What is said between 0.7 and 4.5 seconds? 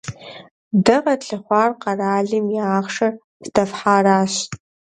Дэ къэтлъыхъуэр къэралым и ахъшэр здэфхьаращ.